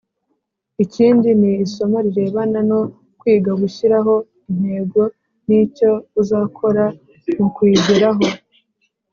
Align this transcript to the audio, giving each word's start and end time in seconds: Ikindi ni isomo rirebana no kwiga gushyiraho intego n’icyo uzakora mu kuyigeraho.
Ikindi 0.83 1.29
ni 1.39 1.51
isomo 1.65 1.97
rirebana 2.05 2.59
no 2.69 2.79
kwiga 3.19 3.51
gushyiraho 3.61 4.13
intego 4.49 5.01
n’icyo 5.47 5.91
uzakora 6.21 6.83
mu 7.37 7.47
kuyigeraho. 7.55 8.25